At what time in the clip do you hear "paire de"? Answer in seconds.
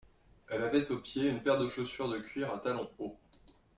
1.43-1.67